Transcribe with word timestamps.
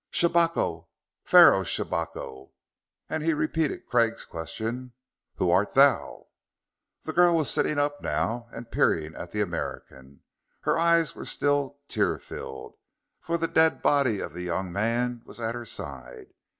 "Shabako 0.11 0.87
Pharaoh 1.23 1.61
Shabako!" 1.63 2.53
And 3.07 3.21
he 3.21 3.35
repeated 3.35 3.85
Craig's 3.85 4.25
question: 4.25 4.93
"Who 5.35 5.51
art 5.51 5.75
thou?" 5.75 6.29
The 7.03 7.13
girl 7.13 7.35
was 7.35 7.51
sitting 7.51 7.77
up 7.77 8.01
now, 8.01 8.47
and 8.51 8.71
peering 8.71 9.13
at 9.13 9.29
the 9.29 9.41
American. 9.41 10.21
Her 10.61 10.79
eyes 10.79 11.13
were 11.13 11.23
still 11.25 11.77
tear 11.87 12.17
filled, 12.17 12.77
for 13.19 13.37
the 13.37 13.47
dead 13.47 13.83
body 13.83 14.19
of 14.19 14.33
the 14.33 14.41
young 14.41 14.71
man 14.73 15.21
was 15.23 15.39
at 15.39 15.53
her 15.53 15.65
side. 15.65 16.33